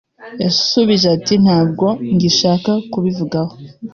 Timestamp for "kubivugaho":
2.91-3.53